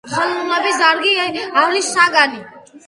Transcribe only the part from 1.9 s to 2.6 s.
საგანი